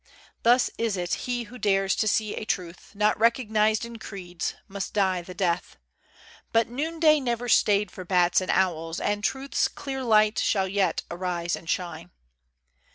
Thus 0.41 0.71
is 0.79 0.97
it, 0.97 1.13
he 1.29 1.43
who 1.43 1.59
dares 1.59 1.95
to 1.97 2.07
see 2.07 2.33
a 2.33 2.43
Truth 2.43 2.93
Not 2.95 3.19
recognized 3.19 3.85
in 3.85 3.99
creeds, 3.99 4.55
must 4.67 4.95
die 4.95 5.21
the 5.21 5.35
death. 5.35 5.77
But 6.51 6.67
noon 6.69 6.99
day 6.99 7.19
never 7.19 7.47
stayed 7.47 7.91
for 7.91 8.03
bats 8.03 8.41
and 8.41 8.49
owls, 8.49 8.99
And 8.99 9.23
Truth's 9.23 9.67
clear 9.67 10.01
light 10.03 10.39
shall 10.39 10.67
yet 10.67 11.03
arise 11.11 11.55
and 11.55 11.69
shine. 11.69 12.09